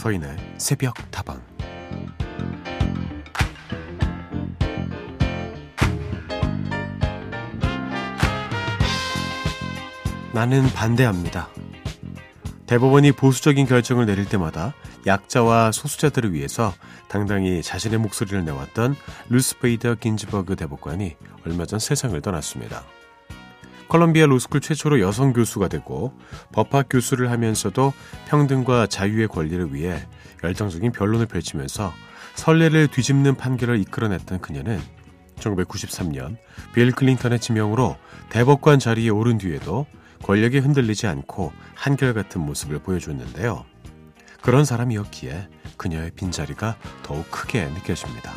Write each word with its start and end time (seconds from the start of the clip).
서인의 0.00 0.34
새벽 0.56 0.94
다방 1.10 1.42
나는 10.32 10.62
반대합니다. 10.72 11.50
대법원이 12.64 13.12
보수적인 13.12 13.66
결정을 13.66 14.06
내릴 14.06 14.24
때마다 14.24 14.72
약자와 15.06 15.70
소수자들을 15.72 16.32
위해서 16.32 16.72
당당히 17.08 17.62
자신의 17.62 17.98
목소리를 17.98 18.42
내왔던 18.42 18.96
루스베이더 19.28 19.96
긴즈버그 19.96 20.56
대법관이 20.56 21.16
얼마 21.44 21.66
전 21.66 21.78
세상을 21.78 22.18
떠났습니다. 22.22 22.84
컬럼비아 23.90 24.26
로스쿨 24.26 24.60
최초로 24.60 25.00
여성 25.00 25.32
교수가 25.32 25.66
되고 25.66 26.12
법학 26.52 26.86
교수를 26.88 27.30
하면서도 27.32 27.92
평등과 28.28 28.86
자유의 28.86 29.26
권리를 29.26 29.74
위해 29.74 30.06
열정적인 30.44 30.92
변론을 30.92 31.26
펼치면서 31.26 31.92
선례를 32.36 32.86
뒤집는 32.86 33.34
판결을 33.34 33.80
이끌어냈던 33.80 34.40
그녀는 34.40 34.80
1993년 35.40 36.36
빌 36.72 36.92
클린턴의 36.92 37.40
지명으로 37.40 37.96
대법관 38.28 38.78
자리에 38.78 39.08
오른 39.08 39.38
뒤에도 39.38 39.86
권력에 40.22 40.58
흔들리지 40.58 41.08
않고 41.08 41.52
한결같은 41.74 42.40
모습을 42.40 42.78
보여줬는데요. 42.78 43.64
그런 44.40 44.64
사람이었기에 44.64 45.48
그녀의 45.76 46.12
빈자리가 46.12 46.76
더욱 47.02 47.28
크게 47.30 47.64
느껴집니다. 47.66 48.30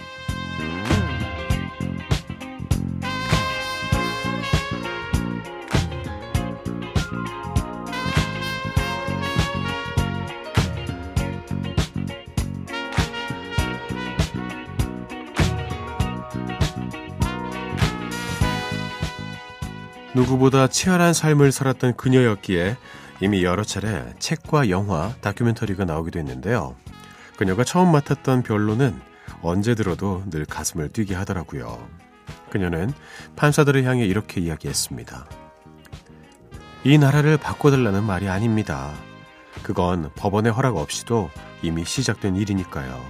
누구보다 20.24 20.68
치열한 20.68 21.14
삶을 21.14 21.52
살았던 21.52 21.98
그녀였기에 21.98 22.78
이미 23.20 23.44
여러 23.44 23.64
차례 23.64 24.06
책과 24.20 24.70
영화, 24.70 25.14
다큐멘터리가 25.20 25.84
나오기도 25.84 26.20
했는데요. 26.20 26.76
그녀가 27.36 27.64
처음 27.66 27.92
맡았던 27.92 28.44
변론은 28.44 29.00
언제 29.42 29.76
들어도 29.76 30.24
늘 30.30 30.46
가슴을 30.46 30.90
뛰게 30.90 31.14
하더라고요. 31.16 31.88
그녀는 32.50 32.94
판사들을 33.36 33.84
향해 33.84 34.06
이렇게 34.06 34.40
이야기했습니다. 34.40 35.26
이 36.86 36.98
나라를 36.98 37.38
바꿔달라는 37.38 38.04
말이 38.04 38.30
아닙니다. 38.30 38.94
그건 39.62 40.10
법원의 40.16 40.54
허락 40.54 40.78
없이도 40.78 41.30
이미 41.62 41.84
시작된 41.84 42.38
일이니까요. 42.38 43.02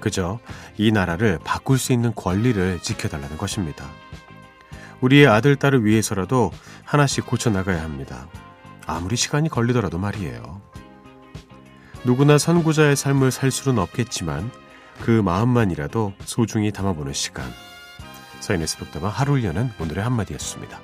그저 0.00 0.40
이 0.76 0.90
나라를 0.90 1.38
바꿀 1.44 1.78
수 1.78 1.92
있는 1.92 2.12
권리를 2.14 2.80
지켜달라는 2.80 3.36
것입니다. 3.36 3.86
우리의 5.04 5.26
아들, 5.26 5.56
딸을 5.56 5.84
위해서라도 5.84 6.50
하나씩 6.82 7.26
고쳐나가야 7.26 7.82
합니다. 7.82 8.26
아무리 8.86 9.16
시간이 9.16 9.50
걸리더라도 9.50 9.98
말이에요. 9.98 10.62
누구나 12.04 12.38
선구자의 12.38 12.96
삶을 12.96 13.30
살 13.30 13.50
수는 13.50 13.78
없겠지만 13.78 14.50
그 15.02 15.10
마음만이라도 15.10 16.14
소중히 16.24 16.72
담아보는 16.72 17.12
시간. 17.12 17.44
서인의 18.40 18.66
새벽다방 18.66 19.10
하루를 19.10 19.44
여는 19.44 19.70
오늘의 19.78 20.02
한마디였습니다. 20.02 20.80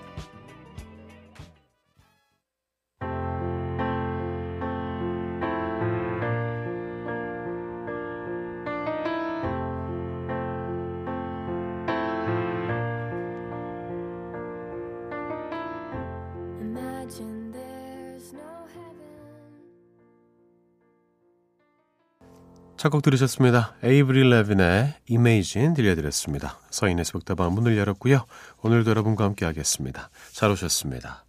첫 22.80 22.88
곡 22.88 23.02
들으셨습니다. 23.02 23.74
에이브릴 23.82 24.30
라빈의 24.30 24.94
Imagine 25.10 25.74
들려드렸습니다. 25.74 26.58
서인의 26.70 27.04
새벽다방 27.04 27.52
문을 27.52 27.76
열었고요. 27.76 28.24
오늘도 28.62 28.88
여러분과 28.88 29.24
함께 29.24 29.44
하겠습니다. 29.44 30.08
잘 30.32 30.50
오셨습니다. 30.50 31.26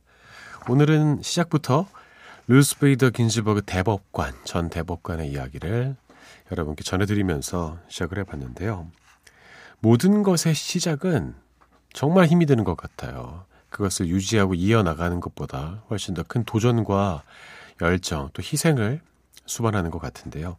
오늘은 0.69 1.21
시작부터 1.21 1.87
루스 2.47 2.79
베이더 2.79 3.09
긴즈버그 3.09 3.63
대법관, 3.65 4.33
전 4.45 4.69
대법관의 4.69 5.29
이야기를 5.29 5.97
여러분께 6.53 6.85
전해드리면서 6.85 7.79
시작을 7.89 8.19
해봤는데요. 8.19 8.87
모든 9.81 10.23
것의 10.23 10.55
시작은 10.55 11.35
정말 11.91 12.27
힘이 12.27 12.45
드는 12.45 12.63
것 12.63 12.77
같아요. 12.77 13.43
그것을 13.69 14.07
유지하고 14.07 14.53
이어나가는 14.53 15.19
것보다 15.19 15.83
훨씬 15.89 16.13
더 16.13 16.23
큰 16.23 16.45
도전과 16.45 17.23
열정, 17.81 18.29
또 18.31 18.41
희생을 18.41 19.01
수반하는 19.45 19.91
것 19.91 19.99
같은데요. 19.99 20.55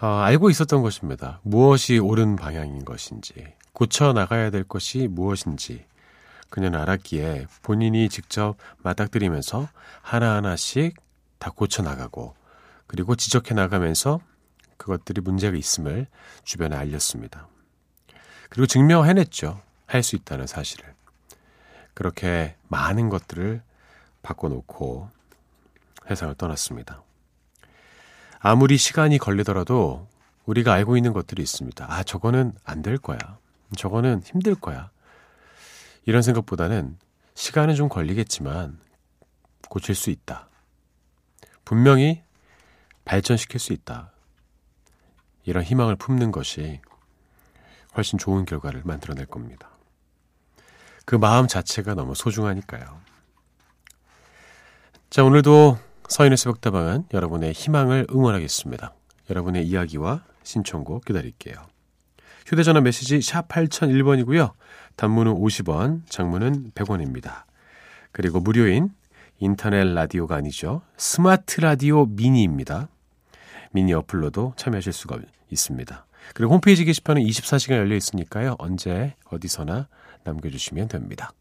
어, 0.00 0.06
알고 0.06 0.50
있었던 0.50 0.82
것입니다. 0.82 1.40
무엇이 1.42 1.98
옳은 1.98 2.36
방향인 2.36 2.84
것인지, 2.84 3.54
고쳐 3.72 4.12
나가야 4.12 4.50
될 4.50 4.64
것이 4.64 5.08
무엇인지 5.08 5.84
그녀는 6.50 6.78
알았기에 6.80 7.46
본인이 7.62 8.08
직접 8.08 8.56
맞닥뜨리면서 8.78 9.68
하나하나씩 10.02 10.96
다 11.38 11.50
고쳐 11.54 11.82
나가고 11.82 12.34
그리고 12.86 13.16
지적해 13.16 13.54
나가면서 13.54 14.20
그것들이 14.76 15.20
문제가 15.20 15.56
있음을 15.56 16.06
주변에 16.44 16.76
알렸습니다. 16.76 17.48
그리고 18.48 18.66
증명해냈죠. 18.66 19.60
할 19.86 20.02
수 20.02 20.16
있다는 20.16 20.46
사실을. 20.46 20.94
그렇게 21.94 22.56
많은 22.68 23.08
것들을 23.08 23.62
바꿔놓고 24.22 25.08
회상을 26.10 26.34
떠났습니다. 26.34 27.02
아무리 28.48 28.76
시간이 28.76 29.18
걸리더라도 29.18 30.06
우리가 30.44 30.72
알고 30.72 30.96
있는 30.96 31.12
것들이 31.12 31.42
있습니다. 31.42 31.84
아, 31.92 32.04
저거는 32.04 32.52
안 32.62 32.80
될 32.80 32.96
거야. 32.96 33.18
저거는 33.76 34.22
힘들 34.24 34.54
거야. 34.54 34.92
이런 36.04 36.22
생각보다는 36.22 36.96
시간은 37.34 37.74
좀 37.74 37.88
걸리겠지만 37.88 38.78
고칠 39.68 39.96
수 39.96 40.10
있다. 40.10 40.48
분명히 41.64 42.22
발전시킬 43.04 43.58
수 43.58 43.72
있다. 43.72 44.12
이런 45.42 45.64
희망을 45.64 45.96
품는 45.96 46.30
것이 46.30 46.80
훨씬 47.96 48.16
좋은 48.16 48.44
결과를 48.44 48.82
만들어낼 48.84 49.26
겁니다. 49.26 49.70
그 51.04 51.16
마음 51.16 51.48
자체가 51.48 51.94
너무 51.94 52.14
소중하니까요. 52.14 53.00
자, 55.10 55.24
오늘도 55.24 55.80
서인의 56.08 56.36
새벽다방은 56.36 57.06
여러분의 57.12 57.52
희망을 57.52 58.06
응원하겠습니다. 58.10 58.94
여러분의 59.30 59.66
이야기와 59.66 60.22
신청곡 60.42 61.04
기다릴게요. 61.04 61.56
휴대전화 62.46 62.80
메시지 62.80 63.20
샵 63.20 63.48
8001번이고요. 63.48 64.52
단문은 64.94 65.34
50원, 65.34 66.02
장문은 66.08 66.72
100원입니다. 66.74 67.42
그리고 68.12 68.40
무료인 68.40 68.90
인터넷 69.38 69.84
라디오가 69.84 70.36
아니죠. 70.36 70.82
스마트 70.96 71.60
라디오 71.60 72.06
미니입니다. 72.06 72.88
미니 73.72 73.92
어플로도 73.92 74.54
참여하실 74.56 74.92
수가 74.92 75.18
있습니다. 75.50 76.06
그리고 76.34 76.54
홈페이지 76.54 76.84
게시판은 76.84 77.22
24시간 77.22 77.72
열려 77.72 77.96
있으니까요. 77.96 78.54
언제 78.58 79.14
어디서나 79.30 79.88
남겨주시면 80.24 80.88
됩니다. 80.88 81.32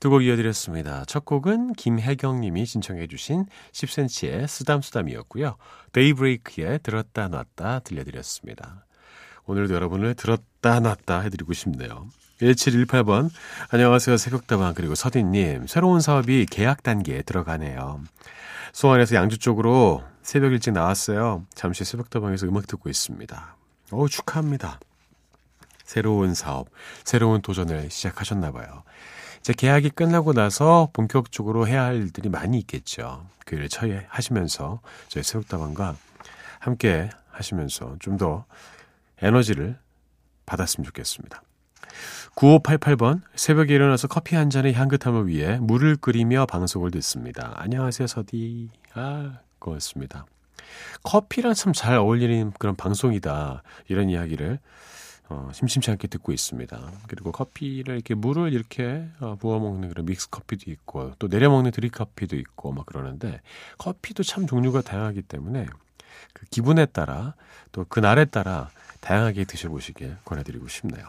두곡 0.00 0.22
이어드렸습니다. 0.22 1.04
첫 1.06 1.24
곡은 1.24 1.72
김혜경님이 1.72 2.64
신청해 2.64 3.08
주신 3.08 3.46
10cm의 3.72 4.46
쓰담쓰담이었고요. 4.46 5.56
데이브레이크의 5.92 6.78
들었다 6.82 7.28
놨다 7.28 7.80
들려드렸습니다. 7.80 8.86
오늘도 9.44 9.74
여러분을 9.74 10.14
들었다 10.14 10.47
놨다 10.62 11.20
해드리고 11.20 11.52
싶네요. 11.52 12.06
1718번 12.40 13.30
안녕하세요 13.70 14.16
새벽다방 14.16 14.74
그리고 14.74 14.94
서디님 14.94 15.66
새로운 15.66 16.00
사업이 16.00 16.46
계약 16.46 16.82
단계에 16.82 17.22
들어가네요. 17.22 18.02
수원에서 18.72 19.16
양주 19.16 19.38
쪽으로 19.38 20.04
새벽 20.22 20.52
일찍 20.52 20.72
나왔어요. 20.72 21.44
잠시 21.54 21.84
새벽다방에서 21.84 22.46
음악 22.46 22.66
듣고 22.66 22.88
있습니다. 22.90 23.56
오 23.92 24.08
축하합니다. 24.08 24.78
새로운 25.84 26.34
사업, 26.34 26.68
새로운 27.04 27.40
도전을 27.40 27.90
시작하셨나 27.90 28.52
봐요. 28.52 28.82
이제 29.40 29.54
계약이 29.54 29.90
끝나고 29.90 30.34
나서 30.34 30.90
본격적으로 30.92 31.66
해야 31.66 31.84
할 31.84 31.96
일들이 31.96 32.28
많이 32.28 32.58
있겠죠. 32.58 33.26
그 33.46 33.56
일을 33.56 33.68
처리하시면서 33.70 34.80
저희 35.08 35.22
새벽다방과 35.24 35.96
함께 36.60 37.08
하시면서 37.30 37.96
좀 38.00 38.18
더 38.18 38.44
에너지를 39.22 39.78
받았으면 40.48 40.84
좋겠습니다. 40.86 41.42
9588번 42.34 43.22
새벽에 43.34 43.74
일어나서 43.74 44.08
커피 44.08 44.36
한 44.36 44.50
잔의 44.50 44.72
향긋함을 44.74 45.26
위해 45.26 45.58
물을 45.60 45.96
끓이며 45.96 46.46
방송을 46.46 46.90
듣습니다. 46.92 47.52
안녕하세요 47.56 48.06
서디. 48.06 48.70
아 48.94 49.40
고맙습니다. 49.58 50.26
커피랑 51.02 51.54
참 51.54 51.72
잘 51.72 51.96
어울리는 51.96 52.52
그런 52.58 52.76
방송이다. 52.76 53.62
이런 53.88 54.08
이야기를 54.10 54.58
어, 55.30 55.50
심심치 55.52 55.90
않게 55.90 56.08
듣고 56.08 56.32
있습니다. 56.32 56.92
그리고 57.06 57.32
커피를 57.32 57.94
이렇게 57.96 58.14
물을 58.14 58.52
이렇게 58.52 59.06
어, 59.20 59.36
부어 59.38 59.58
먹는 59.58 59.88
그런 59.90 60.06
믹스 60.06 60.30
커피도 60.30 60.70
있고 60.70 61.12
또 61.18 61.28
내려 61.28 61.50
먹는 61.50 61.70
드립 61.70 61.90
커피도 61.92 62.36
있고 62.36 62.72
막 62.72 62.86
그러는데 62.86 63.40
커피도 63.78 64.22
참 64.22 64.46
종류가 64.46 64.82
다양하기 64.82 65.22
때문에 65.22 65.66
그 66.32 66.46
기분에 66.46 66.86
따라 66.86 67.34
또 67.72 67.84
그날에 67.84 68.24
따라 68.24 68.70
다양하게 69.00 69.44
드셔보시길 69.44 70.16
권해드리고 70.24 70.68
싶네요. 70.68 71.06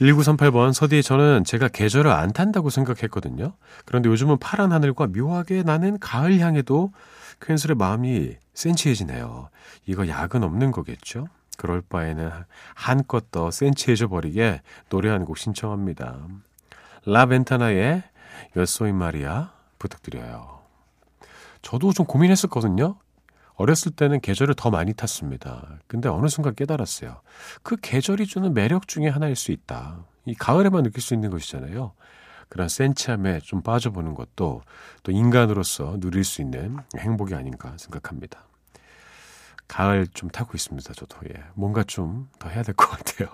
1938번 0.00 0.72
서디 0.72 1.02
저는 1.02 1.44
제가 1.44 1.68
계절을 1.68 2.10
안 2.10 2.32
탄다고 2.32 2.68
생각했거든요. 2.70 3.52
그런데 3.84 4.08
요즘은 4.08 4.38
파란 4.38 4.72
하늘과 4.72 5.08
묘하게 5.08 5.62
나는 5.62 5.98
가을 6.00 6.40
향에도 6.40 6.92
퀸슬의 7.44 7.76
마음이 7.76 8.36
센치해지네요. 8.54 9.50
이거 9.86 10.08
약은 10.08 10.42
없는 10.42 10.72
거겠죠? 10.72 11.28
그럴 11.56 11.80
바에는 11.82 12.30
한껏 12.74 13.30
더 13.30 13.50
센치해져 13.52 14.08
버리게 14.08 14.62
노래 14.88 15.10
한 15.10 15.24
곡 15.24 15.38
신청합니다. 15.38 16.18
라벤타나의 17.06 18.02
여소이 18.56 18.92
마리아 18.92 19.52
부탁드려요. 19.78 20.60
저도 21.62 21.92
좀 21.92 22.06
고민했었거든요. 22.06 22.96
어렸을 23.54 23.92
때는 23.92 24.20
계절을 24.20 24.54
더 24.56 24.70
많이 24.70 24.92
탔습니다. 24.94 25.78
근데 25.86 26.08
어느 26.08 26.28
순간 26.28 26.54
깨달았어요. 26.54 27.20
그 27.62 27.76
계절이 27.80 28.26
주는 28.26 28.52
매력 28.54 28.88
중에 28.88 29.08
하나일 29.08 29.36
수 29.36 29.52
있다. 29.52 30.04
이 30.26 30.34
가을에만 30.34 30.82
느낄 30.82 31.02
수 31.02 31.14
있는 31.14 31.30
것이잖아요. 31.30 31.92
그런 32.48 32.68
센치함에 32.68 33.40
좀 33.40 33.62
빠져보는 33.62 34.14
것도 34.14 34.62
또 35.02 35.12
인간으로서 35.12 35.98
누릴 36.00 36.24
수 36.24 36.42
있는 36.42 36.78
행복이 36.98 37.34
아닌가 37.34 37.74
생각합니다. 37.78 38.44
가을 39.68 40.06
좀 40.08 40.28
타고 40.30 40.52
있습니다, 40.54 40.92
저도. 40.92 41.16
예. 41.30 41.42
뭔가 41.54 41.82
좀 41.84 42.28
더 42.38 42.48
해야 42.48 42.62
될 42.62 42.74
것 42.74 42.88
같아요. 42.90 43.28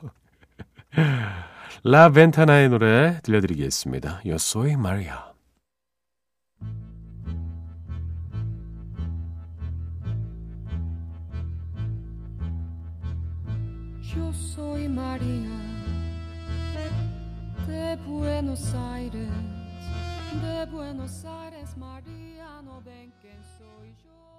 라 1.84 2.10
벤타나의 2.10 2.68
노래 2.68 3.20
들려드리겠습니다. 3.22 4.22
Yo 4.26 4.34
soy 4.34 4.72
Maria. 4.72 5.30
Soy 14.60 14.88
María 14.88 15.58
de 17.66 17.96
Buenos 18.06 18.74
Aires, 18.74 19.30
de 20.42 20.66
Buenos 20.66 21.24
Aires, 21.24 21.74
María, 21.78 22.60
no 22.62 22.82
ven 22.82 23.10
quién 23.22 23.40
soy 23.56 23.88
yo. 24.04 24.29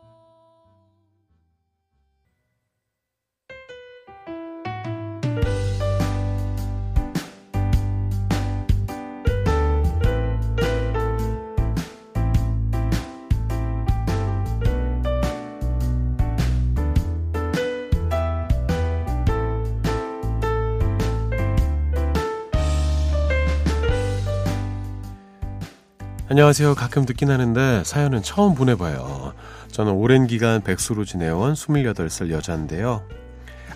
안녕하세요. 26.31 26.75
가끔 26.75 27.05
듣긴 27.05 27.29
하는데 27.29 27.83
사연은 27.83 28.23
처음 28.23 28.55
보내봐요. 28.55 29.33
저는 29.69 29.91
오랜 29.91 30.27
기간 30.27 30.61
백수로 30.61 31.03
지내온 31.03 31.55
28살 31.55 32.31
여자인데요. 32.31 33.05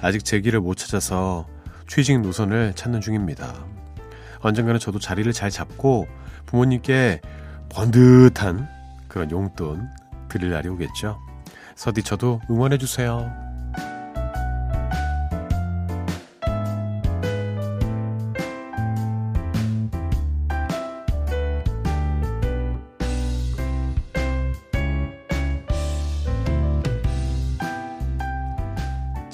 아직 0.01 0.23
제 0.23 0.39
길을 0.39 0.61
못 0.61 0.75
찾아서 0.75 1.47
취직 1.85 2.21
노선을 2.21 2.71
찾는 2.73 3.01
중입니다. 3.01 3.53
언젠가는 4.39 4.79
저도 4.79 4.99
자리를 4.99 5.33
잘 5.33 5.49
잡고 5.49 6.07
부모님께 6.45 7.19
번듯한 7.67 8.69
그런 9.09 9.31
용돈 9.31 9.89
드릴 10.29 10.51
날이 10.51 10.69
오겠죠. 10.69 11.19
서디 11.75 12.03
저도 12.03 12.39
응원해주세요. 12.49 13.44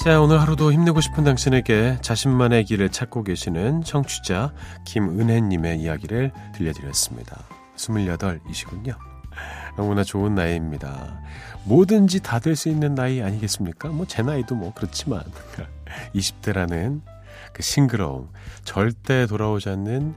자, 0.04 0.20
오늘 0.20 0.42
하루도 0.42 0.74
힘내고 0.74 1.00
싶은 1.00 1.24
당신에게 1.24 2.00
자신만의 2.02 2.66
길을 2.66 2.90
찾고 2.90 3.24
계시는 3.24 3.84
청취자 3.84 4.52
김은혜님의 4.86 5.80
이야기를 5.80 6.32
들려드렸습니다. 6.56 7.44
28이시군요. 7.76 8.98
너무나 9.78 10.04
좋은 10.04 10.34
나이입니다. 10.34 11.22
뭐든지 11.66 12.22
다 12.22 12.40
될 12.40 12.56
수 12.56 12.68
있는 12.70 12.96
나이 12.96 13.22
아니겠습니까? 13.22 13.90
뭐 13.90 14.06
제 14.08 14.24
나이도 14.24 14.56
뭐 14.56 14.74
그렇지만 14.76 15.24
20대라는 16.16 17.02
그 17.54 17.62
싱그러움, 17.62 18.30
절대 18.64 19.28
돌아오지 19.28 19.70
않는 19.70 20.16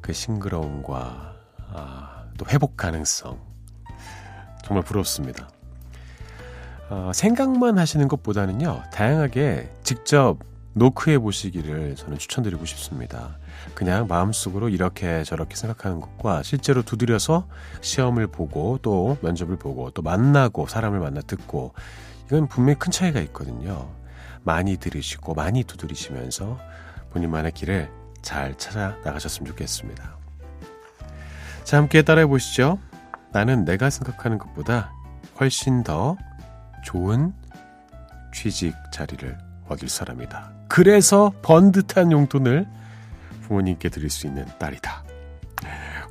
그 0.00 0.14
싱그러움과 0.14 1.34
아, 1.74 2.24
또 2.38 2.46
회복 2.48 2.78
가능성 2.78 3.38
정말 4.64 4.84
부럽습니다. 4.84 5.48
어, 6.90 7.10
생각만 7.14 7.78
하시는 7.78 8.08
것보다는요, 8.08 8.82
다양하게 8.92 9.70
직접 9.82 10.38
노크해 10.72 11.18
보시기를 11.18 11.96
저는 11.96 12.18
추천드리고 12.18 12.64
싶습니다. 12.64 13.38
그냥 13.74 14.06
마음속으로 14.06 14.68
이렇게 14.68 15.24
저렇게 15.24 15.56
생각하는 15.56 16.00
것과 16.00 16.42
실제로 16.42 16.82
두드려서 16.82 17.46
시험을 17.80 18.28
보고 18.28 18.78
또 18.80 19.18
면접을 19.22 19.56
보고 19.56 19.90
또 19.90 20.02
만나고 20.02 20.66
사람을 20.66 21.00
만나 21.00 21.20
듣고 21.20 21.74
이건 22.26 22.46
분명히 22.48 22.78
큰 22.78 22.92
차이가 22.92 23.20
있거든요. 23.20 23.90
많이 24.44 24.76
들으시고 24.76 25.34
많이 25.34 25.64
두드리시면서 25.64 26.58
본인만의 27.10 27.52
길을 27.52 27.90
잘 28.22 28.56
찾아 28.56 28.96
나가셨으면 29.04 29.50
좋겠습니다. 29.50 30.16
자, 31.64 31.76
함께 31.76 32.02
따라해 32.02 32.26
보시죠. 32.26 32.78
나는 33.32 33.64
내가 33.64 33.90
생각하는 33.90 34.38
것보다 34.38 34.92
훨씬 35.38 35.82
더 35.82 36.16
좋은 36.88 37.34
취직 38.32 38.74
자리를 38.90 39.36
얻을 39.68 39.90
사람이다. 39.90 40.52
그래서 40.68 41.32
번 41.42 41.70
듯한 41.70 42.10
용돈을 42.10 42.66
부모님께 43.42 43.90
드릴 43.90 44.08
수 44.08 44.26
있는 44.26 44.46
딸이다. 44.58 45.04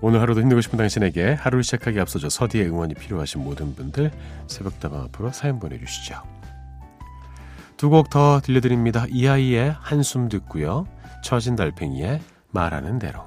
오늘 0.01 0.21
하루도 0.21 0.41
힘내고 0.41 0.61
싶은 0.61 0.77
당신에게 0.77 1.33
하루를 1.33 1.63
시작하기 1.63 1.99
앞서서 1.99 2.29
서디의 2.29 2.67
응원이 2.67 2.93
필요하신 2.93 3.43
모든 3.43 3.73
분들 3.73 4.11
새벽다방 4.45 5.01
앞으로 5.05 5.31
사연 5.31 5.57
보내주시죠. 5.59 6.21
두 7.77 7.89
곡 7.89 8.11
더 8.11 8.39
들려드립니다. 8.39 9.07
이아이의 9.09 9.75
한숨 9.79 10.29
듣고요. 10.29 10.85
처진 11.23 11.55
달팽이의 11.55 12.21
말하는 12.51 12.99
대로. 12.99 13.25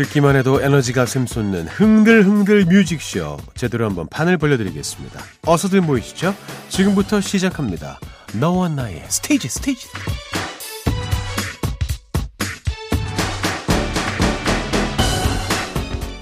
듣기만 0.00 0.34
해도 0.34 0.62
에너지가 0.62 1.04
샘솟는 1.04 1.68
흥들흥들 1.68 2.64
뮤직쇼 2.64 3.36
제대로 3.54 3.84
한번 3.84 4.08
판을 4.08 4.38
벌려드리겠습니다. 4.38 5.20
어서들 5.44 5.82
모이시죠. 5.82 6.34
지금부터 6.70 7.20
시작합니다. 7.20 8.00
너와 8.32 8.70
나의 8.70 9.04
스테이지 9.08 9.48
스테이지 9.48 9.88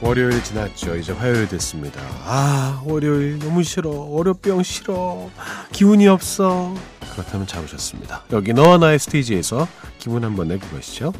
월요일 0.01 0.43
지났죠. 0.43 0.97
이제 0.97 1.13
화요일 1.13 1.47
됐습니다. 1.49 2.01
아, 2.25 2.83
월요일 2.85 3.39
너무 3.39 3.63
싫어. 3.63 3.91
월요병 3.91 4.65
싫어. 4.65 5.31
기운이 5.71 6.09
없어. 6.09 6.75
그렇다면 7.13 7.47
잡으셨습니다. 7.47 8.25
여기 8.33 8.53
너와 8.53 8.79
나의 8.79 8.99
스테이지에서 8.99 9.69
기분 9.99 10.25
한번 10.25 10.49
내고 10.49 10.67
가시죠. 10.69 11.13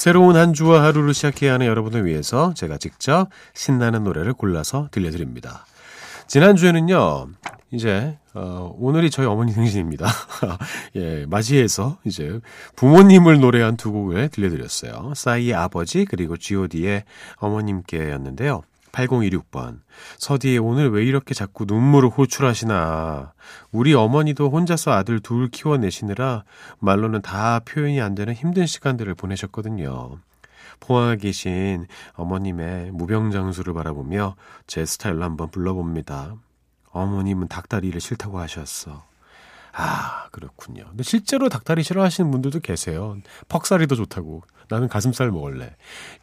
새로운 0.00 0.34
한 0.34 0.54
주와 0.54 0.82
하루를 0.82 1.12
시작해야 1.12 1.52
하는 1.52 1.66
여러분을 1.66 2.06
위해서 2.06 2.54
제가 2.54 2.78
직접 2.78 3.28
신나는 3.52 4.02
노래를 4.02 4.32
골라서 4.32 4.88
들려드립니다. 4.92 5.66
지난주에는요, 6.26 7.28
이제, 7.70 8.16
어, 8.32 8.74
오늘이 8.78 9.10
저희 9.10 9.26
어머니 9.26 9.52
생신입니다. 9.52 10.06
예, 10.96 11.26
맞이해서 11.28 11.98
이제 12.04 12.40
부모님을 12.76 13.40
노래한 13.40 13.76
두 13.76 13.92
곡을 13.92 14.30
들려드렸어요. 14.30 15.12
싸이의 15.14 15.52
아버지, 15.52 16.06
그리고 16.06 16.38
god의 16.38 17.04
어머님께였는데요. 17.36 18.62
8026번. 18.92 19.80
서디에 20.18 20.58
오늘 20.58 20.90
왜 20.90 21.04
이렇게 21.04 21.34
자꾸 21.34 21.64
눈물을 21.66 22.08
호출하시나. 22.10 23.32
우리 23.72 23.94
어머니도 23.94 24.50
혼자서 24.50 24.92
아들 24.92 25.20
둘 25.20 25.48
키워내시느라 25.48 26.44
말로는 26.78 27.22
다 27.22 27.60
표현이 27.60 28.00
안 28.00 28.14
되는 28.14 28.34
힘든 28.34 28.66
시간들을 28.66 29.14
보내셨거든요. 29.14 30.18
포항에 30.80 31.16
계신 31.16 31.86
어머님의 32.14 32.90
무병장수를 32.92 33.74
바라보며 33.74 34.36
제 34.66 34.84
스타일로 34.84 35.22
한번 35.22 35.50
불러봅니다. 35.50 36.34
어머님은 36.92 37.48
닭다리를 37.48 38.00
싫다고 38.00 38.38
하셨어. 38.38 39.09
아, 39.72 40.28
그렇군요. 40.30 40.84
근데 40.88 41.02
실제로 41.02 41.48
닭다리 41.48 41.82
싫어하시는 41.82 42.30
분들도 42.30 42.60
계세요. 42.60 43.16
퍽살이 43.48 43.86
더 43.86 43.94
좋다고. 43.94 44.42
나는 44.68 44.88
가슴살 44.88 45.30
먹을래. 45.30 45.74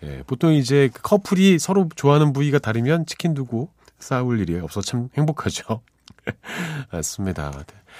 예, 0.04 0.24
보통 0.26 0.54
이제 0.54 0.90
그 0.94 1.02
커플이 1.02 1.60
서로 1.60 1.90
좋아하는 1.96 2.32
부위가 2.34 2.60
다르면 2.60 3.06
치킨 3.06 3.34
두고 3.34 3.70
싸울 4.00 4.40
일이 4.40 4.58
없어 4.58 4.82
참 4.82 5.10
행복하죠. 5.18 5.82
맞습니다. 6.92 7.52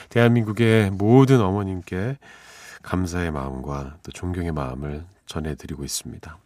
대한민국의 0.10 0.92
모든 0.92 1.42
어머님께 1.42 2.18
감사의 2.82 3.32
마음과 3.32 3.98
또 4.04 4.12
존경의 4.12 4.54
마음을 4.54 5.06
전해드리고 5.26 5.84
있습니다. 5.84 6.38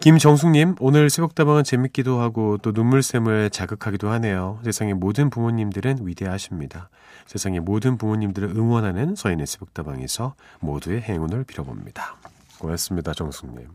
김정숙님, 0.00 0.76
오늘 0.78 1.10
새벽다방은 1.10 1.64
재밌기도 1.64 2.20
하고 2.20 2.56
또 2.58 2.70
눈물샘을 2.70 3.50
자극하기도 3.50 4.08
하네요. 4.10 4.60
세상의 4.62 4.94
모든 4.94 5.28
부모님들은 5.28 6.06
위대하십니다. 6.06 6.88
세상의 7.26 7.58
모든 7.60 7.98
부모님들을 7.98 8.48
응원하는 8.50 9.16
서인의 9.16 9.48
새벽다방에서 9.48 10.36
모두의 10.60 11.02
행운을 11.02 11.42
빌어봅니다. 11.42 12.16
고맙습니다, 12.60 13.12
정숙님. 13.12 13.66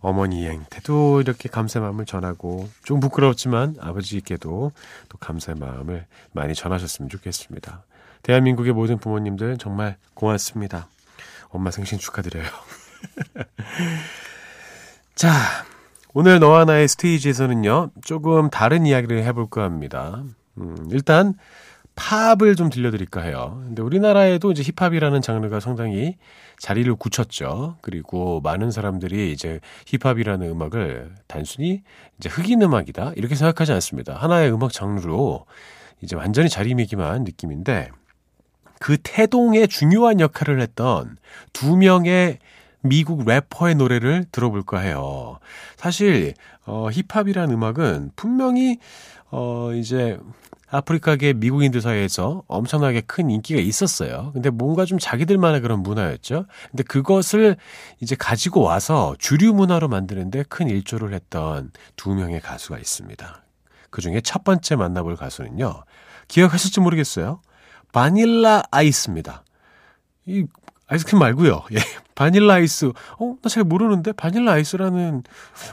어머니 0.00 0.46
행태도 0.46 1.22
이렇게 1.22 1.48
감사의 1.48 1.84
마음을 1.84 2.04
전하고 2.04 2.68
좀 2.84 3.00
부끄럽지만 3.00 3.76
아버지께도 3.80 4.72
또 5.08 5.18
감사의 5.18 5.56
마음을 5.58 6.04
많이 6.32 6.54
전하셨으면 6.54 7.08
좋겠습니다. 7.08 7.82
대한민국의 8.22 8.74
모든 8.74 8.98
부모님들 8.98 9.56
정말 9.56 9.96
고맙습니다. 10.12 10.88
엄마 11.48 11.70
생신 11.70 11.98
축하드려요. 11.98 12.44
자, 15.20 15.66
오늘 16.14 16.38
너와 16.38 16.64
나의 16.64 16.88
스테이지에서는요, 16.88 17.90
조금 18.02 18.48
다른 18.48 18.86
이야기를 18.86 19.22
해볼까 19.22 19.62
합니다. 19.62 20.24
음, 20.56 20.88
일단, 20.90 21.34
팝을 21.94 22.56
좀 22.56 22.70
들려드릴까 22.70 23.20
해요. 23.20 23.60
근데 23.66 23.82
우리나라에도 23.82 24.50
이제 24.50 24.62
힙합이라는 24.62 25.20
장르가 25.20 25.60
상당히 25.60 26.16
자리를 26.58 26.94
굳혔죠. 26.94 27.76
그리고 27.82 28.40
많은 28.40 28.70
사람들이 28.70 29.30
이제 29.30 29.60
힙합이라는 29.88 30.48
음악을 30.48 31.14
단순히 31.26 31.82
이제 32.16 32.30
흑인 32.30 32.62
음악이다. 32.62 33.12
이렇게 33.16 33.34
생각하지 33.34 33.72
않습니다. 33.72 34.14
하나의 34.14 34.50
음악 34.50 34.72
장르로 34.72 35.44
이제 36.00 36.16
완전히 36.16 36.48
자리매김한 36.48 37.24
느낌인데 37.24 37.90
그 38.78 38.96
태동에 39.02 39.66
중요한 39.66 40.18
역할을 40.18 40.62
했던 40.62 41.18
두 41.52 41.76
명의 41.76 42.38
미국 42.82 43.24
래퍼의 43.26 43.74
노래를 43.74 44.24
들어볼까 44.32 44.78
해요. 44.80 45.38
사실 45.76 46.34
어 46.66 46.88
힙합이라는 46.90 47.54
음악은 47.54 48.12
분명히 48.16 48.78
어 49.30 49.72
이제 49.74 50.18
아프리카계 50.70 51.32
미국인들 51.32 51.80
사이에서 51.80 52.44
엄청나게 52.46 53.02
큰 53.02 53.28
인기가 53.28 53.60
있었어요. 53.60 54.30
근데 54.32 54.50
뭔가 54.50 54.84
좀 54.84 54.98
자기들만의 54.98 55.60
그런 55.62 55.82
문화였죠. 55.82 56.46
근데 56.70 56.82
그것을 56.84 57.56
이제 58.00 58.14
가지고 58.14 58.62
와서 58.62 59.16
주류 59.18 59.52
문화로 59.52 59.88
만드는데 59.88 60.44
큰 60.48 60.68
일조를 60.68 61.12
했던 61.12 61.72
두 61.96 62.14
명의 62.14 62.40
가수가 62.40 62.78
있습니다. 62.78 63.42
그 63.90 64.00
중에 64.00 64.20
첫 64.20 64.44
번째 64.44 64.76
만나볼 64.76 65.16
가수는요. 65.16 65.84
기억하실지 66.28 66.80
모르겠어요. 66.80 67.40
바닐라 67.92 68.62
아이스입니다. 68.70 69.42
이 70.26 70.46
아이스크림 70.90 71.18
말고요. 71.18 71.64
예. 71.72 71.78
바닐라 72.14 72.54
아이스. 72.54 72.86
어, 73.18 73.36
나 73.42 73.48
잘 73.48 73.64
모르는데 73.64 74.12
바닐라 74.12 74.52
아이스라는 74.52 75.22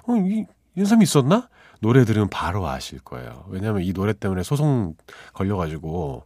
어, 0.07 0.15
이 0.15 0.45
인삼이 0.75 1.03
있었나? 1.03 1.49
노래 1.81 2.05
들으면 2.05 2.29
바로 2.29 2.67
아실 2.67 2.99
거예요. 2.99 3.45
왜냐하면 3.49 3.83
이 3.83 3.93
노래 3.93 4.13
때문에 4.13 4.43
소송 4.43 4.95
걸려가지고 5.33 6.23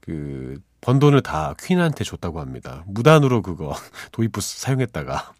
그 0.00 0.60
번 0.82 0.98
돈을 0.98 1.22
다 1.22 1.54
퀸한테 1.62 2.02
줬다고 2.04 2.40
합니다. 2.40 2.82
무단으로 2.86 3.40
그거 3.40 3.72
도입부 4.12 4.40
사용했다가 4.40 5.32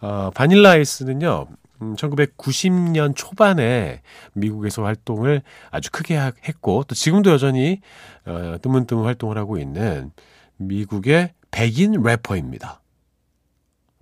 어, 0.00 0.30
바닐라 0.34 0.70
아이스는요. 0.70 1.46
음, 1.80 1.94
1990년 1.94 3.14
초반에 3.16 4.02
미국에서 4.32 4.82
활동을 4.82 5.42
아주 5.70 5.90
크게 5.92 6.18
했고 6.46 6.82
또 6.88 6.94
지금도 6.94 7.30
여전히 7.30 7.80
어, 8.26 8.56
뜨문뜨문 8.60 9.04
활동을 9.04 9.38
하고 9.38 9.58
있는 9.58 10.10
미국의 10.56 11.32
백인 11.54 12.02
래퍼입니다. 12.02 12.80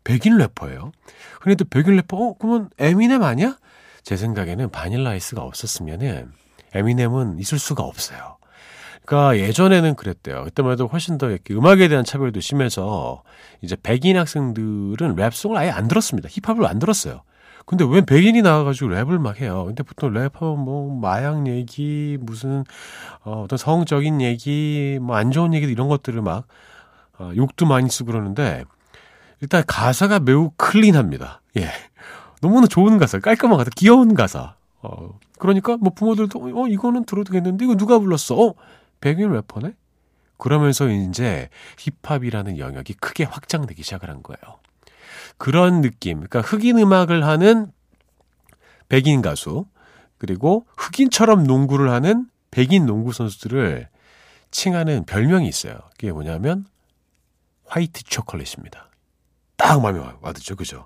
백인 0.05 0.39
래퍼예요. 0.39 0.91
그런데 1.41 1.65
백인 1.69 1.97
래퍼, 1.97 2.17
어, 2.17 2.35
그러면 2.39 2.71
에미넴 2.79 3.23
아니야? 3.23 3.59
제 4.03 4.17
생각에는 4.17 4.71
바닐라 4.71 5.11
아이스가 5.11 5.43
없었으면은 5.43 6.33
에미넴은 6.75 7.39
있을 7.41 7.59
수가 7.59 7.83
없어요. 7.83 8.39
그러니까 9.05 9.39
예전에는 9.39 9.97
그랬대요. 9.97 10.45
그때만 10.45 10.73
해도 10.73 10.87
훨씬 10.87 11.19
더 11.19 11.29
이렇게 11.29 11.53
음악에 11.53 11.89
대한 11.89 12.05
차별도 12.05 12.41
심해서 12.41 13.23
이제 13.61 13.77
백인 13.83 14.17
학생들은 14.17 15.15
랩송을 15.17 15.57
아예 15.57 15.69
안 15.69 15.89
들었습니다. 15.89 16.31
힙합을 16.33 16.65
안 16.65 16.79
들었어요. 16.79 17.21
근데 17.67 17.85
왜 17.87 18.01
백인이 18.01 18.41
나와가지고 18.41 18.89
랩을 18.89 19.19
막 19.19 19.41
해요? 19.41 19.65
근데 19.67 19.83
보통 19.83 20.15
래퍼 20.15 20.57
뭐 20.57 20.99
마약 20.99 21.47
얘기 21.47 22.17
무슨 22.19 22.65
어, 23.25 23.43
어떤 23.43 23.59
성적인 23.59 24.23
얘기 24.23 24.99
뭐 25.03 25.17
안 25.17 25.31
좋은 25.31 25.53
얘기 25.53 25.67
이런 25.67 25.89
것들을 25.89 26.23
막 26.23 26.47
어, 27.19 27.33
욕도 27.37 27.67
많이 27.67 27.89
쓰고 27.89 28.13
그러는데 28.13 28.65
일단 29.41 29.63
가사가 29.67 30.21
매우 30.21 30.51
클린합니다. 30.57 31.41
예. 31.59 31.69
너무나 32.41 32.67
좋은 32.67 32.99
가사, 32.99 33.19
깔끔한 33.19 33.59
가사, 33.59 33.71
귀여운 33.77 34.15
가사. 34.15 34.57
어, 34.83 35.19
그러니까 35.39 35.77
뭐 35.77 35.93
부모들도 35.95 36.41
어 36.61 36.69
이거는 36.69 37.05
들어도 37.05 37.33
되겠는데 37.33 37.65
이거 37.65 37.75
누가 37.77 37.99
불렀어? 37.99 38.37
어 38.37 38.55
백인 39.01 39.33
래퍼네? 39.33 39.75
그러면서 40.39 40.89
이제 40.89 41.49
힙합이라는 41.79 42.59
영역이 42.59 42.95
크게 42.95 43.25
확장되기 43.25 43.83
시작을 43.83 44.09
한 44.09 44.23
거예요. 44.23 44.59
그런 45.39 45.81
느낌. 45.83 46.21
그러니까 46.21 46.41
흑인 46.41 46.79
음악을 46.79 47.25
하는 47.25 47.71
백인 48.89 49.23
가수 49.23 49.67
그리고 50.19 50.67
흑인처럼 50.77 51.45
농구를 51.45 51.91
하는 51.91 52.27
백인 52.51 52.87
농구 52.87 53.13
선수들을 53.13 53.89
칭하는 54.51 55.05
별명이 55.05 55.49
있어요. 55.49 55.75
그게 55.93 56.13
뭐냐면 56.13 56.67
화이트 57.73 58.05
초콜릿입니다. 58.05 58.91
딱 59.57 59.81
마음에 59.81 59.99
와닿죠. 60.21 60.57
그죠? 60.57 60.85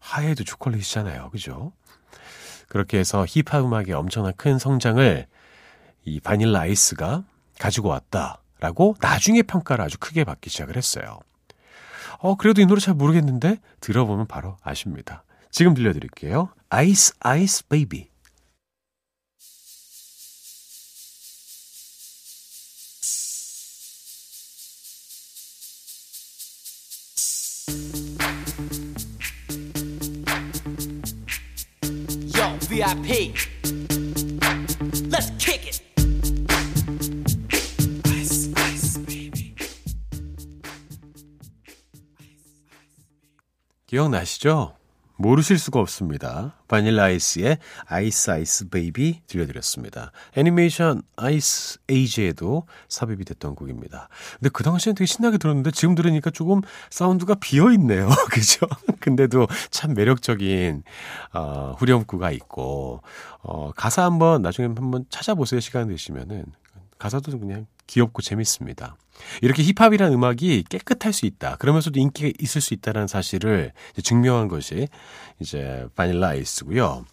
하얘도 0.00 0.42
초콜릿이잖아요. 0.42 1.30
그죠? 1.30 1.72
그렇게 2.68 2.98
해서 2.98 3.24
힙합 3.24 3.64
음악의 3.64 3.92
엄청난 3.92 4.32
큰 4.36 4.58
성장을 4.58 5.26
이 6.04 6.20
바닐라 6.20 6.62
아이스가 6.62 7.22
가지고 7.60 7.90
왔다라고 7.90 8.96
나중에 9.00 9.42
평가를 9.42 9.84
아주 9.84 9.96
크게 9.98 10.24
받기 10.24 10.50
시작을 10.50 10.76
했어요. 10.76 11.20
어, 12.18 12.34
그래도 12.34 12.60
이 12.62 12.66
노래 12.66 12.80
잘 12.80 12.94
모르겠는데 12.94 13.60
들어보면 13.78 14.26
바로 14.26 14.56
아십니다. 14.60 15.22
지금 15.52 15.72
들려드릴게요. 15.72 16.48
Ice 16.68 17.14
Ice 17.20 17.68
Baby. 17.68 18.08
VIP. 32.78 33.34
Let's 35.10 35.30
kick 35.36 35.66
it. 35.66 35.82
Ice, 38.06 38.52
ice, 38.54 38.98
baby. 39.04 39.56
기억나시죠? 43.88 44.77
모르실 45.20 45.58
수가 45.58 45.80
없습니다. 45.80 46.54
바닐라 46.68 47.04
아이스의 47.04 47.58
Ice 47.86 48.30
Ice 48.30 48.68
Baby 48.68 49.22
들려드렸습니다. 49.26 50.12
애니메이션 50.36 51.02
Ice 51.16 51.80
Age에도 51.88 52.68
삽입이 52.88 53.24
됐던 53.24 53.56
곡입니다. 53.56 54.08
근데 54.38 54.48
그 54.50 54.62
당시엔 54.62 54.94
되게 54.94 55.06
신나게 55.06 55.38
들었는데 55.38 55.72
지금 55.72 55.96
들으니까 55.96 56.30
조금 56.30 56.60
사운드가 56.90 57.34
비어있네요. 57.34 58.08
그죠? 58.30 58.66
근데도 59.00 59.48
참 59.70 59.94
매력적인, 59.94 60.84
어, 61.34 61.74
후렴구가 61.78 62.30
있고, 62.30 63.02
어, 63.42 63.72
가사 63.74 64.04
한번 64.04 64.42
나중에 64.42 64.68
한번 64.68 65.04
찾아보세요. 65.10 65.58
시간 65.58 65.88
되시면은. 65.88 66.44
가사도 66.98 67.38
그냥 67.40 67.66
귀엽고 67.88 68.22
재밌습니다. 68.22 68.96
이렇게 69.42 69.64
힙합이라는 69.64 70.14
음악이 70.14 70.64
깨끗할 70.68 71.12
수 71.12 71.26
있다. 71.26 71.56
그러면서도 71.56 71.98
인기가 71.98 72.30
있을 72.38 72.60
수 72.60 72.72
있다는 72.74 73.08
사실을 73.08 73.72
증명한 74.00 74.46
것이 74.46 74.86
이제 75.40 75.86
바닐라 75.96 76.28
아이스고요. 76.28 77.04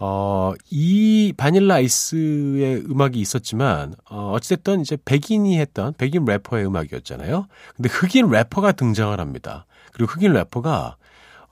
어, 0.00 0.52
이 0.70 1.32
바닐라 1.36 1.76
아이스의 1.76 2.84
음악이 2.90 3.18
있었지만, 3.18 3.94
어, 4.10 4.32
어찌됐든 4.34 4.82
이제 4.82 4.96
백인이 5.04 5.58
했던 5.58 5.92
백인 5.94 6.24
래퍼의 6.24 6.66
음악이었잖아요. 6.66 7.46
근데 7.74 7.88
흑인 7.88 8.30
래퍼가 8.30 8.72
등장을 8.72 9.18
합니다. 9.18 9.66
그리고 9.92 10.12
흑인 10.12 10.34
래퍼가, 10.34 10.96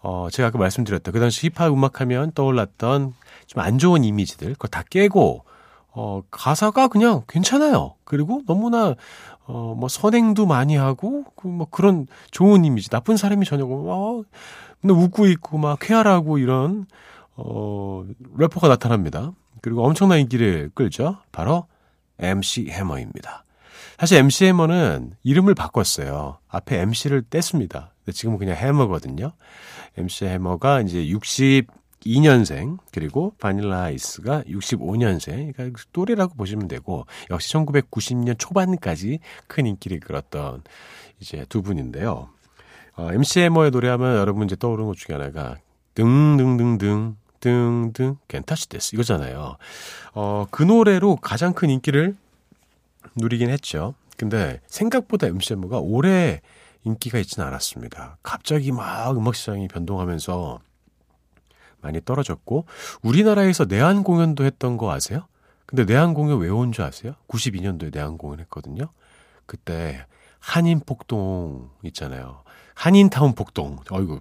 어, 0.02 0.28
제가 0.30 0.48
아까 0.48 0.58
말씀드렸던 0.58 1.12
그 1.12 1.18
당시 1.18 1.48
힙합 1.48 1.72
음악 1.72 2.00
하면 2.02 2.30
떠올랐던 2.32 3.14
좀 3.46 3.62
안 3.62 3.78
좋은 3.78 4.04
이미지들, 4.04 4.52
그걸 4.52 4.70
다 4.70 4.84
깨고, 4.88 5.44
어, 5.98 6.20
가사가 6.30 6.88
그냥 6.88 7.22
괜찮아요. 7.26 7.94
그리고 8.04 8.42
너무나, 8.46 8.94
어, 9.46 9.74
뭐, 9.74 9.88
선행도 9.88 10.44
많이 10.44 10.76
하고, 10.76 11.24
그, 11.36 11.46
뭐, 11.48 11.66
그런 11.70 12.06
좋은 12.30 12.66
이미지, 12.66 12.90
나쁜 12.90 13.16
사람이 13.16 13.46
전혀고, 13.46 13.90
어, 13.90 14.22
근데 14.82 14.92
웃고 14.92 15.26
있고, 15.28 15.56
막, 15.56 15.78
쾌활하고, 15.80 16.36
이런, 16.36 16.86
어, 17.34 18.04
래퍼가 18.36 18.68
나타납니다. 18.68 19.32
그리고 19.62 19.86
엄청난 19.86 20.20
인기를 20.20 20.70
끌죠. 20.74 21.16
바로, 21.32 21.66
MC 22.18 22.68
해머입니다. 22.68 23.46
사실 23.98 24.18
MC 24.18 24.44
해머는 24.46 25.14
이름을 25.22 25.54
바꿨어요. 25.54 26.36
앞에 26.48 26.78
MC를 26.78 27.22
뗐습니다. 27.22 27.88
근데 28.04 28.12
지금은 28.12 28.36
그냥 28.36 28.54
해머거든요. 28.54 29.32
MC 29.96 30.26
해머가 30.26 30.82
이제 30.82 31.08
60, 31.08 31.68
2년생 32.06 32.78
그리고 32.92 33.34
바닐라 33.38 33.82
아이스가 33.82 34.42
65년생 34.42 35.54
그러니까 35.54 35.82
또래라고 35.92 36.34
보시면 36.34 36.68
되고 36.68 37.06
역시 37.30 37.52
1990년 37.54 38.38
초반까지 38.38 39.18
큰 39.46 39.66
인기를 39.66 40.00
끌었던 40.00 40.62
이제 41.20 41.44
두 41.48 41.62
분인데요. 41.62 42.28
어, 42.96 43.08
MC 43.12 43.40
해머의 43.40 43.70
노래하면 43.70 44.16
여러분 44.16 44.44
이제 44.44 44.56
떠오르는 44.56 44.88
것 44.88 44.96
중에 44.96 45.16
하나가 45.16 45.56
등등등등 45.94 47.16
등등 47.40 48.16
겐타시 48.28 48.68
데스 48.68 48.94
이거잖아요. 48.94 49.56
어, 50.14 50.46
그 50.50 50.62
노래로 50.62 51.16
가장 51.16 51.52
큰 51.52 51.70
인기를 51.70 52.16
누리긴 53.16 53.50
했죠. 53.50 53.94
근데 54.16 54.60
생각보다 54.66 55.26
MC 55.26 55.54
해머가 55.54 55.78
오래 55.78 56.40
인기가 56.84 57.18
있지는 57.18 57.46
않았습니다. 57.48 58.18
갑자기 58.22 58.72
막 58.72 59.16
음악 59.16 59.34
시장이 59.34 59.68
변동하면서 59.68 60.60
많이 61.86 62.00
떨어졌고 62.04 62.66
우리나라에서 63.02 63.64
내한 63.66 64.02
공연도 64.02 64.44
했던 64.44 64.76
거 64.76 64.90
아세요? 64.92 65.26
근데 65.66 65.84
내한 65.84 66.14
공연 66.14 66.38
왜 66.40 66.48
온 66.50 66.72
줄 66.72 66.84
아세요? 66.84 67.14
92년도에 67.28 67.92
내한 67.94 68.18
공연 68.18 68.40
했거든요. 68.40 68.88
그때 69.46 70.04
한인 70.40 70.80
폭동 70.84 71.70
있잖아요. 71.84 72.42
한인타운 72.74 73.34
폭동. 73.34 73.78
어이구 73.90 74.20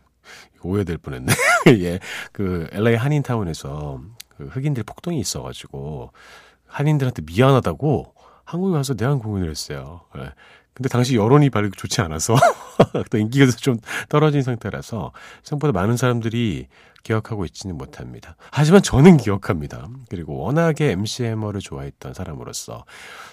오해될 0.63 0.97
뻔했네. 0.97 1.34
예, 1.82 1.99
그 2.32 2.67
LA 2.71 2.95
한인타운에서 2.95 4.01
그 4.38 4.45
흑인들 4.47 4.84
폭동이 4.84 5.19
있어가지고 5.19 6.12
한인들한테 6.67 7.21
미안하다고 7.25 8.13
한국에 8.43 8.73
가서 8.78 8.93
내한 8.95 9.19
공연을 9.19 9.49
했어요. 9.49 10.01
예. 10.17 10.32
근데 10.75 10.89
당시 10.89 11.15
여론이 11.15 11.49
별로 11.49 11.69
좋지 11.71 12.01
않아서 12.01 12.35
또 13.09 13.17
인기가 13.17 13.49
좀 13.51 13.77
떨어진 14.09 14.43
상태라서 14.43 15.13
생각보다 15.41 15.71
많은 15.71 15.95
사람들이 15.95 16.67
기억하고 17.01 17.45
있지는 17.45 17.77
못합니다. 17.77 18.35
하지만 18.51 18.81
저는 18.81 19.17
기억합니다. 19.17 19.88
그리고 20.09 20.38
워낙에 20.38 20.91
MCMR을 20.91 21.61
좋아했던 21.61 22.13
사람으로서 22.13 22.83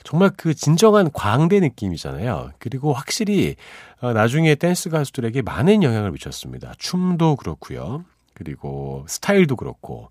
정말 0.04 0.30
그 0.36 0.54
진정한 0.54 1.10
광대 1.10 1.58
느낌이잖아요. 1.58 2.52
그리고 2.58 2.92
확실히 2.92 3.56
어, 4.00 4.12
나중에 4.12 4.54
댄스 4.54 4.90
가수들에게 4.90 5.42
많은 5.42 5.82
영향을 5.82 6.12
미쳤습니다. 6.12 6.74
춤도 6.78 7.36
그렇고요. 7.36 8.04
그리고 8.34 9.04
스타일도 9.08 9.56
그렇고 9.56 10.10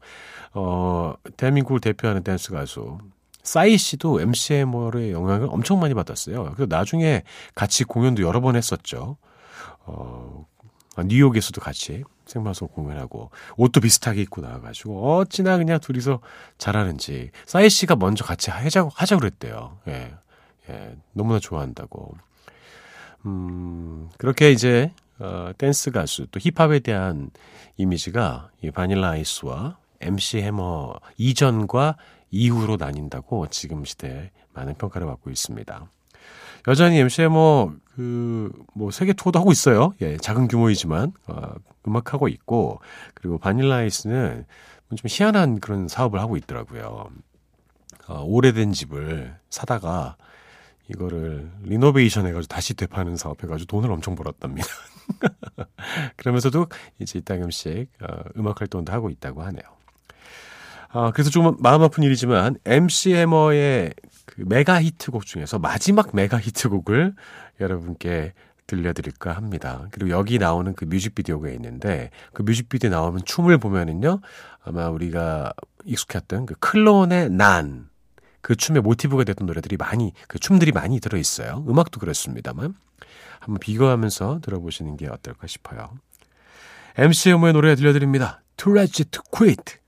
어 0.53 1.13
대한민국을 1.37 1.79
대표하는 1.79 2.23
댄스 2.23 2.51
가수 2.51 2.97
싸이 3.43 3.77
씨도 3.77 4.21
MCMR의 4.21 5.11
영향을 5.11 5.47
엄청 5.49 5.79
많이 5.79 5.93
받았어요. 5.93 6.43
그래서 6.55 6.65
나중에 6.67 7.23
같이 7.55 7.83
공연도 7.83 8.23
여러 8.23 8.41
번 8.41 8.55
했었죠. 8.55 9.17
어, 9.85 10.45
뉴욕에서도 11.05 11.59
같이 11.61 12.03
생방송 12.25 12.67
공연하고 12.69 13.31
옷도 13.57 13.81
비슷하게 13.81 14.21
입고 14.21 14.41
나와가지고 14.41 15.17
어찌나 15.17 15.57
그냥 15.57 15.79
둘이서 15.79 16.19
잘하는지 16.57 17.31
싸이 17.45 17.69
씨가 17.69 17.95
먼저 17.95 18.23
같이 18.23 18.51
하자고 18.51 18.89
하자 18.93 19.17
그랬대요. 19.17 19.79
예, 19.87 20.13
예, 20.69 20.95
너무나 21.13 21.39
좋아한다고. 21.39 22.15
음, 23.25 24.09
그렇게 24.17 24.51
이제 24.51 24.93
어, 25.19 25.51
댄스 25.57 25.91
가수 25.91 26.27
또 26.31 26.39
힙합에 26.39 26.79
대한 26.79 27.29
이미지가 27.77 28.49
이 28.63 28.71
바닐라 28.71 29.11
아이스와 29.11 29.77
MC 29.99 30.41
해머 30.41 30.93
이전과 31.17 31.97
이후로 32.31 32.77
나뉜다고 32.77 33.47
지금 33.47 33.85
시대에 33.85 34.31
많은 34.53 34.75
평가를 34.75 35.07
받고 35.07 35.29
있습니다. 35.29 35.89
여전히 36.67 36.97
MC 36.99 37.23
해머 37.23 37.73
그뭐 37.95 38.91
세계 38.91 39.13
투어도 39.13 39.39
하고 39.39 39.51
있어요. 39.51 39.93
예, 40.01 40.17
작은 40.17 40.47
규모이지만 40.47 41.11
어, 41.27 41.53
음악하고 41.87 42.27
있고 42.27 42.79
그리고 43.13 43.37
바닐라 43.37 43.77
아이스는 43.77 44.45
좀 44.89 45.05
희한한 45.07 45.59
그런 45.59 45.87
사업을 45.87 46.19
하고 46.19 46.37
있더라고요. 46.37 47.09
어, 48.07 48.23
오래된 48.23 48.73
집을 48.73 49.35
사다가 49.49 50.17
이거를 50.89 51.51
리노베이션 51.63 52.27
해가지고 52.27 52.53
다시 52.53 52.73
되파는 52.73 53.15
사업 53.15 53.43
해가지고 53.43 53.67
돈을 53.67 53.91
엄청 53.91 54.15
벌었답니다. 54.15 54.67
그러면서도 56.17 56.67
이제 56.99 57.19
이따금씩 57.19 57.89
어, 58.01 58.23
음악 58.37 58.61
활동도 58.61 58.91
하고 58.91 59.09
있다고 59.09 59.41
하네요. 59.43 59.80
아, 60.93 61.11
그래서 61.11 61.29
좀 61.29 61.55
마음 61.59 61.81
아픈 61.81 62.03
일이지만 62.03 62.57
MC 62.65 63.13
해머의 63.13 63.93
그 64.25 64.43
메가 64.45 64.81
히트곡 64.81 65.25
중에서 65.25 65.59
마지막 65.59 66.15
메가 66.15 66.39
히트곡을 66.39 67.13
여러분께 67.59 68.33
들려드릴까 68.67 69.33
합니다. 69.33 69.87
그리고 69.91 70.11
여기 70.11 70.37
나오는 70.37 70.73
그 70.73 70.85
뮤직비디오가 70.85 71.49
있는데 71.49 72.09
그 72.33 72.41
뮤직비디오 72.41 72.89
나오면 72.89 73.25
춤을 73.25 73.57
보면은요 73.57 74.21
아마 74.63 74.89
우리가 74.89 75.53
익숙했던 75.85 76.45
그 76.45 76.55
클론의 76.59 77.31
난 77.31 77.91
그 78.41 78.55
춤의 78.55 78.81
모티브가 78.81 79.23
됐던 79.23 79.45
노래들이 79.45 79.77
많이 79.77 80.13
그 80.27 80.39
춤들이 80.39 80.71
많이 80.71 80.99
들어 80.99 81.17
있어요. 81.17 81.63
음악도 81.67 81.99
그렇습니다만 81.99 82.75
한번 83.39 83.59
비교하면서 83.59 84.39
들어보시는 84.41 84.97
게 84.97 85.07
어떨까 85.07 85.47
싶어요. 85.47 85.91
MCM의 86.97 87.53
노래 87.53 87.75
들려드립니다. 87.75 88.41
Too 88.57 88.77
Legit 88.77 89.11
to 89.11 89.23
Quit. 89.31 89.80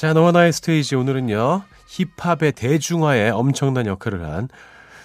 자, 0.00 0.14
너와 0.14 0.32
나의 0.32 0.50
스테이지 0.54 0.96
오늘은요. 0.96 1.62
힙합의 2.16 2.52
대중화에 2.52 3.28
엄청난 3.28 3.84
역할을 3.84 4.24
한 4.24 4.48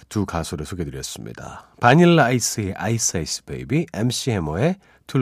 두 0.08 0.24
가수를 0.24 0.64
소개드렸습니다. 0.64 1.66
바닐라 1.80 2.24
아이스의 2.24 2.72
Ice 2.78 3.18
Ice 3.18 3.44
Baby, 3.44 3.88
MC 3.92 4.30
해머의 4.30 4.76
to 5.06 5.20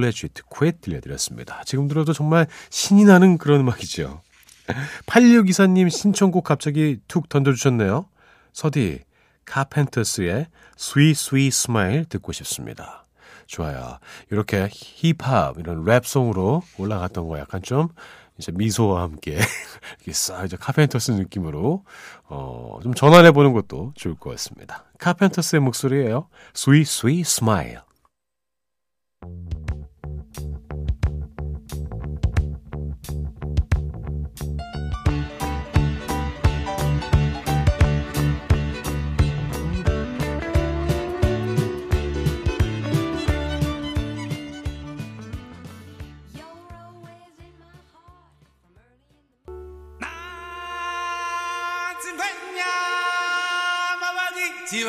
Quit 0.49 0.79
들려드렸습니다. 0.81 1.63
지금 1.65 1.89
들어도 1.89 2.13
정말 2.13 2.47
신이 2.71 3.05
나는 3.05 3.37
그런 3.37 3.63
음악이죠. 3.63 4.23
8624님 5.07 5.91
신청곡 5.91 6.45
갑자기 6.45 7.01
툭 7.09 7.29
던져주셨네요. 7.29 8.07
서디, 8.53 9.01
카펜터스의 9.45 10.47
Sweet 10.79 11.11
Sweet 11.11 11.49
Smile 11.49 12.05
듣고 12.05 12.31
싶습니다. 12.31 13.05
좋아요. 13.49 13.99
이렇게 14.31 14.69
힙합, 14.71 15.59
이런 15.59 15.85
랩송으로 15.85 16.63
올라갔던 16.79 17.27
거 17.27 17.41
약간 17.41 17.61
좀 17.61 17.89
이제 18.38 18.51
미소와 18.53 19.03
함께 19.03 19.38
이렇게 19.99 20.12
싹 20.12 20.44
이제 20.44 20.57
카펜터스 20.59 21.12
느낌으로 21.12 21.85
어, 22.25 22.79
좀 22.83 22.94
전환해 22.94 23.31
보는 23.33 23.53
것도 23.53 23.92
좋을 23.94 24.16
것 24.16 24.31
같습니다. 24.31 24.85
카펜터스의 24.99 25.61
목소리예요. 25.61 26.29
Sweet 26.55 26.83
Sweet 26.83 27.20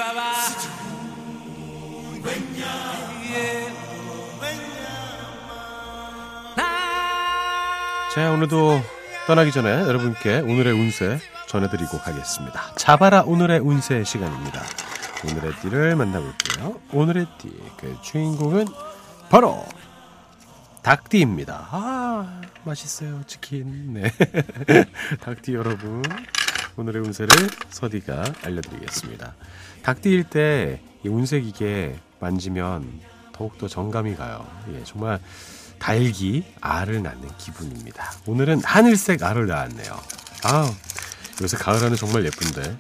Smile. 0.08 0.46
자, 8.14 8.32
오늘도 8.32 8.82
떠나기 9.26 9.52
전에 9.52 9.68
여러분께 9.68 10.42
오늘의 10.42 10.74
운세 10.74 11.20
전해드리고 11.48 11.98
가겠습니다. 11.98 12.76
잡아라 12.76 13.24
오늘의 13.24 13.60
운세 13.60 14.04
시간입니다. 14.04 14.62
오늘의 15.26 15.54
띠를 15.62 15.96
만나볼게요. 15.96 16.80
오늘의 16.94 17.26
띠, 17.40 17.52
그 17.78 17.98
주인공은 18.04 18.68
바로 19.30 19.66
닭띠입니다. 20.84 21.68
아, 21.72 22.42
맛있어요, 22.64 23.24
치킨. 23.26 23.96
네. 23.96 24.12
닭띠 25.22 25.56
여러분, 25.56 26.04
오늘의 26.78 27.04
운세를 27.04 27.30
서디가 27.70 28.34
알려드리겠습니다. 28.44 29.34
닭띠일 29.84 30.24
때 30.26 30.82
이 31.06 31.08
운세 31.08 31.40
기계 31.42 31.96
만지면 32.20 33.00
더욱더 33.32 33.68
정감이 33.68 34.16
가요. 34.16 34.46
예, 34.74 34.84
정말 34.84 35.20
달기 35.78 36.44
알을 36.62 37.04
낳는 37.04 37.30
기분입니다. 37.38 38.12
오늘은 38.26 38.64
하늘색 38.64 39.22
알을 39.22 39.46
낳았네요. 39.46 40.00
아, 40.46 40.74
요새 41.44 41.58
가을 41.58 41.80
하늘 41.80 41.96
정말 41.96 42.26
예쁜데 42.26 42.78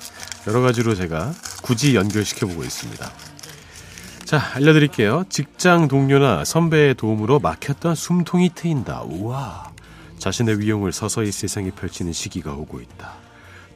여러 0.48 0.62
가지로 0.62 0.96
제가 0.96 1.34
굳이 1.62 1.96
연결시켜 1.96 2.48
보고 2.48 2.64
있습니다. 2.64 3.12
자, 4.24 4.42
알려드릴게요. 4.56 5.26
직장 5.30 5.88
동료나 5.88 6.46
선배의 6.46 6.96
도움으로 6.96 7.38
막혔던 7.40 7.94
숨통이 7.94 8.52
트인다. 8.56 9.04
우와. 9.04 9.72
자신의 10.18 10.62
위용을 10.62 10.92
서서히 10.94 11.32
세상에 11.32 11.70
펼치는 11.70 12.12
시기가 12.12 12.54
오고 12.54 12.82
있다. 12.82 13.14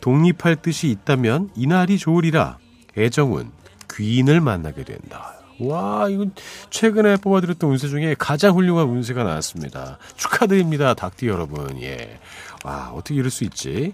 독립할 0.02 0.58
뜻이 0.58 0.90
있다면 0.90 1.50
이날이 1.56 1.98
좋으리라. 1.98 2.58
애정은 2.98 3.52
귀인을 3.92 4.42
만나게 4.42 4.84
된다. 4.84 5.36
와, 5.60 6.08
이건 6.08 6.32
최근에 6.70 7.18
뽑아드렸던 7.18 7.70
운세 7.70 7.90
중에 7.90 8.16
가장 8.18 8.56
훌륭한 8.56 8.88
운세가 8.88 9.24
나왔습니다. 9.24 9.98
축하드립니다, 10.16 10.94
닭띠 10.94 11.28
여러분. 11.28 11.82
예. 11.82 12.20
와, 12.64 12.92
어떻게 12.94 13.16
이럴 13.16 13.30
수 13.30 13.44
있지? 13.44 13.94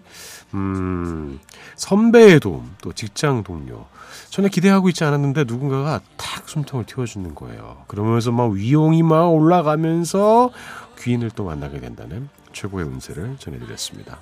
음, 0.53 1.39
선배의 1.75 2.39
도움, 2.39 2.75
또 2.81 2.93
직장 2.93 3.43
동료. 3.43 3.85
전혀 4.29 4.47
기대하고 4.47 4.89
있지 4.89 5.03
않았는데 5.03 5.45
누군가가 5.45 6.01
탁 6.17 6.47
숨통을 6.47 6.85
틔워주는 6.85 7.33
거예요. 7.33 7.83
그러면서 7.87 8.31
막 8.31 8.51
위용이 8.51 9.01
막 9.01 9.27
올라가면서 9.27 10.51
귀인을 10.99 11.31
또 11.31 11.45
만나게 11.45 11.79
된다는 11.79 12.29
최고의 12.53 12.85
운세를 12.85 13.37
전해드렸습니다. 13.39 14.19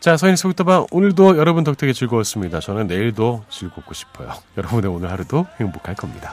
자, 0.00 0.16
서인의 0.16 0.36
소극다방 0.36 0.86
오늘도 0.92 1.38
여러분 1.38 1.64
덕택에 1.64 1.92
즐거웠습니다. 1.92 2.60
저는 2.60 2.86
내일도 2.86 3.42
즐겁고 3.50 3.94
싶어요. 3.94 4.32
여러분의 4.56 4.90
오늘 4.90 5.10
하루도 5.10 5.46
행복할 5.58 5.96
겁니다. 5.96 6.32